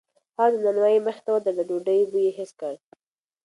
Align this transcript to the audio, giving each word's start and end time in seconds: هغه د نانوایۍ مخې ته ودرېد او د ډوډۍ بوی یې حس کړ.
هغه 0.37 0.49
د 0.53 0.55
نانوایۍ 0.65 0.99
مخې 1.05 1.21
ته 1.25 1.29
ودرېد 1.33 1.55
او 1.61 1.65
د 1.67 1.67
ډوډۍ 1.69 1.99
بوی 2.11 2.23
یې 2.27 2.35
حس 2.37 2.51
کړ. 2.59 2.73